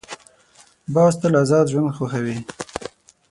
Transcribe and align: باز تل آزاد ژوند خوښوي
باز 0.93 1.13
تل 1.21 1.33
آزاد 1.43 1.65
ژوند 1.71 1.95
خوښوي 1.95 2.37